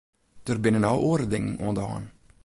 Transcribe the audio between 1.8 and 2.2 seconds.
hân.